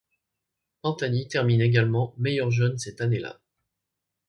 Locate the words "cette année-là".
2.79-3.39